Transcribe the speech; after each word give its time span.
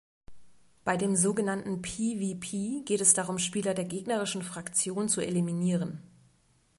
Bei 0.83 0.97
dem 0.97 1.15
sogenannten 1.15 1.83
PvP 1.83 2.81
geht 2.85 3.01
es 3.01 3.13
darum 3.13 3.37
Spieler 3.37 3.75
der 3.75 3.85
gegnerischen 3.85 4.41
Fraktion 4.41 5.07
zu 5.07 5.21
eliminieren. 5.21 6.01